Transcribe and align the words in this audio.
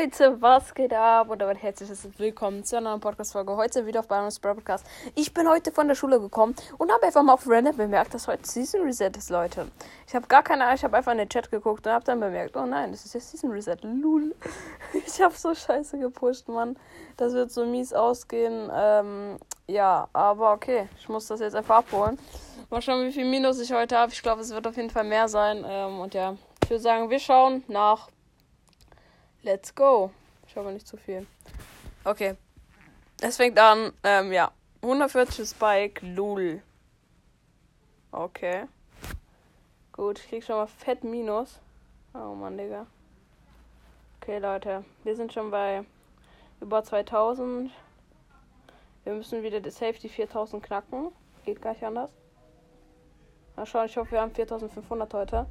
Leute, 0.00 0.40
was 0.40 0.72
geht 0.72 0.94
ab? 0.94 1.28
Und 1.28 1.42
damit 1.42 1.62
herzliches 1.62 2.08
Willkommen 2.16 2.64
zu 2.64 2.78
einer 2.78 2.90
neuen 2.90 3.00
Podcast-Folge. 3.00 3.54
Heute 3.54 3.84
wieder 3.84 4.00
auf 4.00 4.08
Brawl 4.08 4.30
Podcast. 4.40 4.86
Ich 5.14 5.34
bin 5.34 5.46
heute 5.46 5.72
von 5.72 5.88
der 5.88 5.94
Schule 5.94 6.18
gekommen 6.18 6.54
und 6.78 6.90
habe 6.90 7.04
einfach 7.04 7.22
mal 7.22 7.34
auf 7.34 7.46
Random 7.46 7.76
bemerkt, 7.76 8.14
dass 8.14 8.26
heute 8.26 8.48
Season 8.48 8.80
Reset 8.80 9.10
ist, 9.18 9.28
Leute. 9.28 9.70
Ich 10.06 10.14
habe 10.14 10.26
gar 10.26 10.42
keine 10.42 10.64
Ahnung, 10.64 10.76
ich 10.76 10.84
habe 10.84 10.96
einfach 10.96 11.12
in 11.12 11.18
den 11.18 11.28
Chat 11.28 11.50
geguckt 11.50 11.86
und 11.86 11.92
habe 11.92 12.04
dann 12.04 12.18
bemerkt, 12.18 12.56
oh 12.56 12.64
nein, 12.64 12.92
das 12.92 13.04
ist 13.04 13.12
ja 13.12 13.20
Season 13.20 13.50
Reset. 13.50 13.76
Lul. 13.82 14.34
Ich 15.06 15.20
habe 15.20 15.34
so 15.34 15.54
scheiße 15.54 15.98
gepusht, 15.98 16.48
Mann. 16.48 16.78
Das 17.18 17.34
wird 17.34 17.50
so 17.50 17.66
mies 17.66 17.92
ausgehen. 17.92 18.70
Ähm, 18.74 19.36
ja, 19.66 20.08
aber 20.14 20.52
okay, 20.52 20.88
ich 20.98 21.10
muss 21.10 21.26
das 21.26 21.40
jetzt 21.40 21.54
einfach 21.54 21.76
abholen. 21.76 22.18
Mal 22.70 22.80
schauen, 22.80 23.06
wie 23.06 23.12
viel 23.12 23.26
Minus 23.26 23.60
ich 23.60 23.72
heute 23.72 23.98
habe. 23.98 24.12
Ich 24.12 24.22
glaube, 24.22 24.40
es 24.40 24.50
wird 24.50 24.66
auf 24.66 24.76
jeden 24.78 24.90
Fall 24.90 25.04
mehr 25.04 25.28
sein. 25.28 25.62
Ähm, 25.68 26.00
und 26.00 26.14
ja, 26.14 26.36
ich 26.62 26.70
würde 26.70 26.82
sagen, 26.82 27.10
wir 27.10 27.18
schauen 27.18 27.64
nach 27.68 28.08
Let's 29.42 29.74
go. 29.74 30.10
Ich 30.46 30.54
habe 30.56 30.70
nicht 30.70 30.86
zu 30.86 30.98
viel. 30.98 31.26
Okay. 32.04 32.36
Es 33.22 33.36
fängt 33.36 33.58
an, 33.58 33.92
ähm, 34.02 34.32
ja. 34.32 34.52
140 34.82 35.48
Spike, 35.48 36.06
Lul. 36.06 36.62
Okay. 38.12 38.66
Gut, 39.92 40.18
ich 40.18 40.28
krieg 40.28 40.44
schon 40.44 40.56
mal 40.56 40.66
fett 40.66 41.04
Minus. 41.04 41.58
Oh 42.12 42.34
Mann, 42.34 42.58
Digga. 42.58 42.86
Okay, 44.20 44.38
Leute. 44.38 44.84
Wir 45.04 45.16
sind 45.16 45.32
schon 45.32 45.50
bei 45.50 45.84
über 46.60 46.82
2000. 46.82 47.70
Wir 49.04 49.14
müssen 49.14 49.42
wieder 49.42 49.60
die 49.60 49.70
Safety 49.70 50.08
4000 50.08 50.62
knacken. 50.62 51.12
Geht 51.44 51.62
gar 51.62 51.72
nicht 51.72 51.84
anders. 51.84 52.10
Mal 53.56 53.64
schauen, 53.64 53.86
ich 53.86 53.96
hoffe, 53.96 54.12
wir 54.12 54.20
haben 54.20 54.34
4500 54.34 55.14
heute. 55.14 55.46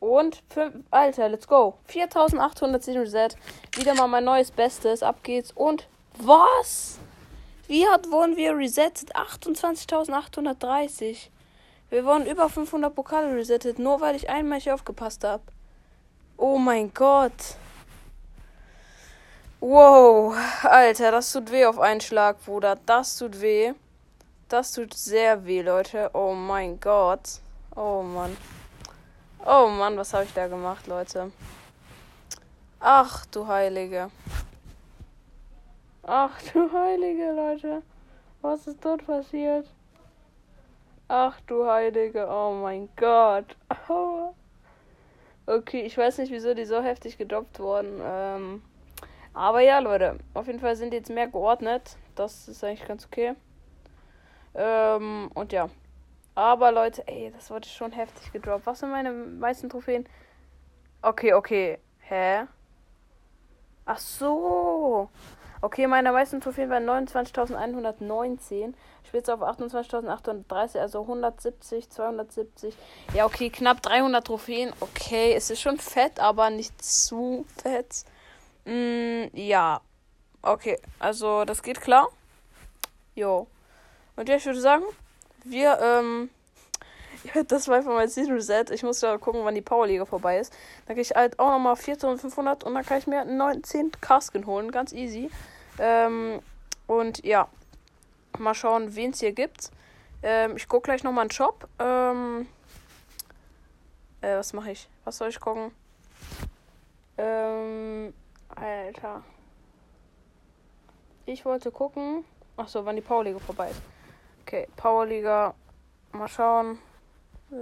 Und, 0.00 0.42
für, 0.48 0.72
Alter, 0.90 1.28
let's 1.28 1.46
go. 1.46 1.74
4810 1.86 2.98
Reset. 2.98 3.28
Wieder 3.76 3.94
mal 3.94 4.08
mein 4.08 4.24
neues 4.24 4.50
Bestes. 4.50 5.02
Ab 5.02 5.22
geht's. 5.22 5.52
Und, 5.52 5.86
was? 6.18 6.98
Wie 7.66 7.86
hat 7.86 8.10
wurden 8.10 8.36
wir 8.36 8.56
resettet? 8.56 9.14
28.830. 9.14 11.28
Wir 11.90 12.04
wurden 12.04 12.26
über 12.26 12.48
500 12.48 12.94
Pokale 12.94 13.34
resettet, 13.34 13.78
nur 13.78 14.00
weil 14.00 14.16
ich 14.16 14.30
einmal 14.30 14.58
nicht 14.58 14.70
aufgepasst 14.70 15.24
habe. 15.24 15.42
Oh 16.36 16.58
mein 16.58 16.92
Gott. 16.94 17.32
Wow, 19.60 20.36
Alter, 20.62 21.10
das 21.10 21.32
tut 21.32 21.50
weh 21.50 21.66
auf 21.66 21.80
einen 21.80 22.00
Schlag, 22.00 22.44
Bruder. 22.44 22.78
Das 22.86 23.18
tut 23.18 23.40
weh. 23.40 23.72
Das 24.48 24.72
tut 24.72 24.94
sehr 24.94 25.46
weh, 25.46 25.62
Leute. 25.62 26.10
Oh 26.14 26.32
mein 26.32 26.78
Gott. 26.78 27.40
Oh 27.74 28.02
Mann. 28.02 28.36
Oh 29.50 29.66
Mann, 29.66 29.96
was 29.96 30.12
habe 30.12 30.24
ich 30.24 30.34
da 30.34 30.46
gemacht, 30.46 30.86
Leute? 30.88 31.32
Ach 32.80 33.24
du 33.24 33.46
Heilige. 33.46 34.10
Ach 36.02 36.38
du 36.52 36.70
Heilige, 36.70 37.32
Leute. 37.32 37.82
Was 38.42 38.66
ist 38.66 38.84
dort 38.84 39.06
passiert? 39.06 39.66
Ach 41.08 41.40
du 41.46 41.66
Heilige, 41.66 42.28
oh 42.28 42.60
mein 42.62 42.90
Gott. 42.96 43.56
Okay, 45.46 45.80
ich 45.80 45.96
weiß 45.96 46.18
nicht, 46.18 46.30
wieso 46.30 46.52
die 46.52 46.66
so 46.66 46.82
heftig 46.82 47.16
gedroppt 47.16 47.58
wurden. 47.58 48.02
Ähm, 48.04 48.62
aber 49.32 49.60
ja, 49.60 49.78
Leute, 49.78 50.18
auf 50.34 50.46
jeden 50.46 50.60
Fall 50.60 50.76
sind 50.76 50.90
die 50.90 50.98
jetzt 50.98 51.08
mehr 51.08 51.26
geordnet. 51.26 51.96
Das 52.16 52.48
ist 52.48 52.62
eigentlich 52.62 52.86
ganz 52.86 53.06
okay. 53.06 53.34
Ähm, 54.54 55.30
und 55.32 55.54
ja. 55.54 55.70
Aber 56.38 56.70
Leute, 56.70 57.02
ey, 57.08 57.32
das 57.34 57.50
wurde 57.50 57.66
schon 57.66 57.90
heftig 57.90 58.30
gedroppt. 58.30 58.64
Was 58.64 58.78
sind 58.78 58.92
meine 58.92 59.10
meisten 59.10 59.68
Trophäen? 59.68 60.08
Okay, 61.02 61.32
okay. 61.32 61.78
Hä? 61.98 62.44
Ach 63.84 63.98
so. 63.98 65.08
Okay, 65.62 65.88
meine 65.88 66.12
meisten 66.12 66.40
Trophäen 66.40 66.70
waren 66.70 66.88
29.119. 66.88 68.72
Ich 69.02 69.10
bin 69.10 69.18
jetzt 69.18 69.30
auf 69.30 69.42
28.830, 69.42 70.78
also 70.78 71.00
170, 71.00 71.90
270. 71.90 72.76
Ja, 73.14 73.26
okay, 73.26 73.50
knapp 73.50 73.82
300 73.82 74.24
Trophäen. 74.24 74.72
Okay, 74.78 75.32
es 75.34 75.50
ist 75.50 75.60
schon 75.60 75.78
fett, 75.78 76.20
aber 76.20 76.50
nicht 76.50 76.80
zu 76.80 77.46
fett. 77.60 78.04
Mm, 78.64 79.24
ja. 79.32 79.80
Okay, 80.42 80.78
also 81.00 81.44
das 81.44 81.64
geht 81.64 81.80
klar. 81.80 82.06
Jo. 83.16 83.48
Und 84.14 84.28
ja, 84.28 84.36
ich 84.36 84.46
würde 84.46 84.60
sagen, 84.60 84.84
wir, 85.50 85.78
ähm, 85.80 86.30
ja, 87.34 87.42
das 87.42 87.68
war 87.68 87.76
einfach 87.76 87.94
mein 87.94 88.08
Season 88.08 88.34
Reset. 88.34 88.66
Ich 88.70 88.82
muss 88.82 89.00
ja 89.00 89.16
gucken, 89.18 89.44
wann 89.44 89.54
die 89.54 89.62
Powerliga 89.62 90.04
vorbei 90.04 90.38
ist. 90.38 90.52
Dann 90.86 90.96
kriege 90.96 91.02
ich 91.02 91.14
halt 91.14 91.38
auch 91.38 91.50
nochmal 91.50 91.76
4500 91.76 92.64
und 92.64 92.74
dann 92.74 92.84
kann 92.84 92.98
ich 92.98 93.06
mir 93.06 93.20
einen 93.20 93.36
19 93.36 93.92
Casken 94.00 94.46
holen. 94.46 94.70
Ganz 94.70 94.92
easy. 94.92 95.30
Ähm, 95.78 96.40
und 96.86 97.24
ja, 97.24 97.48
mal 98.38 98.54
schauen, 98.54 98.94
wen 98.94 99.10
es 99.10 99.20
hier 99.20 99.32
gibt. 99.32 99.70
Ähm, 100.22 100.56
ich 100.56 100.68
gucke 100.68 100.84
gleich 100.84 101.04
nochmal 101.04 101.22
einen 101.22 101.30
Shop. 101.30 101.68
Ähm, 101.78 102.46
äh, 104.20 104.36
was 104.36 104.52
mache 104.52 104.72
ich? 104.72 104.88
Was 105.04 105.18
soll 105.18 105.28
ich 105.28 105.40
gucken? 105.40 105.70
Ähm, 107.16 108.12
Alter. 108.48 109.22
Ich 111.26 111.44
wollte 111.44 111.70
gucken. 111.70 112.24
Achso, 112.56 112.84
wann 112.84 112.96
die 112.96 113.02
Powerliga 113.02 113.38
vorbei 113.38 113.70
ist. 113.70 113.97
Okay, 114.48 114.66
Powerliga. 114.76 115.54
Mal 116.12 116.26
schauen. 116.26 116.78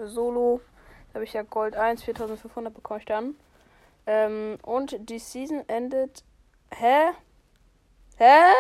Solo. 0.05 0.61
Da 1.09 1.15
habe 1.15 1.25
ich 1.25 1.33
ja 1.33 1.43
Gold 1.43 1.75
1, 1.75 2.05
4500 2.05 2.73
bekomme 2.73 3.01
ich 3.01 3.07
dann. 3.07 3.35
Ähm, 4.07 4.57
und 4.63 4.97
die 5.11 5.19
Season 5.19 5.69
endet. 5.69 6.23
Hä? 6.71 7.09
Hä? 8.19 8.53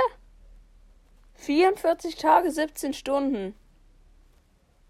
44 1.34 2.16
Tage, 2.16 2.50
17 2.50 2.94
Stunden. 2.94 3.54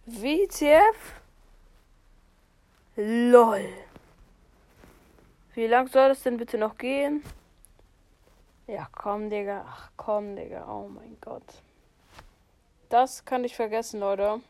WTF? 0.06 1.20
LOL. 2.96 3.68
Wie 5.52 5.66
lang 5.66 5.88
soll 5.88 6.08
das 6.08 6.22
denn 6.22 6.38
bitte 6.38 6.56
noch 6.56 6.78
gehen? 6.78 7.22
Ja, 8.66 8.88
komm, 8.92 9.28
Digga. 9.28 9.66
Ach, 9.68 9.90
komm, 9.98 10.36
Digga. 10.36 10.66
Oh 10.72 10.88
mein 10.88 11.18
Gott. 11.20 11.44
Das 12.88 13.24
kann 13.24 13.44
ich 13.44 13.56
vergessen, 13.56 14.00
Leute. 14.00 14.40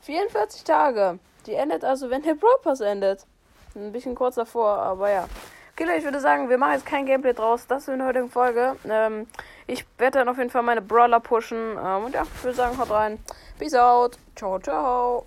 44 0.00 0.64
Tage. 0.64 1.18
Die 1.46 1.54
endet 1.54 1.84
also, 1.84 2.10
wenn 2.10 2.22
der 2.22 2.34
Brawl 2.34 2.58
Pass 2.62 2.80
endet. 2.80 3.26
Ein 3.74 3.92
bisschen 3.92 4.14
kurz 4.14 4.36
davor, 4.36 4.78
aber 4.78 5.10
ja. 5.10 5.28
Okay, 5.72 5.84
Leute, 5.84 5.98
ich 5.98 6.04
würde 6.04 6.20
sagen, 6.20 6.48
wir 6.48 6.58
machen 6.58 6.74
jetzt 6.74 6.86
kein 6.86 7.04
Gameplay 7.04 7.32
draus. 7.32 7.66
Das 7.66 7.88
in 7.88 7.98
der 7.98 8.06
heutigen 8.06 8.30
Folge. 8.30 8.76
Ähm, 8.88 9.26
ich 9.66 9.84
werde 9.98 10.18
dann 10.18 10.28
auf 10.28 10.38
jeden 10.38 10.50
Fall 10.50 10.62
meine 10.62 10.82
Brawler 10.82 11.20
pushen. 11.20 11.76
Ähm, 11.76 12.04
und 12.04 12.14
ja, 12.14 12.22
ich 12.22 12.44
würde 12.44 12.56
sagen, 12.56 12.78
haut 12.78 12.90
rein. 12.90 13.18
Peace 13.58 13.74
out. 13.74 14.16
Ciao, 14.36 14.58
ciao. 14.60 15.26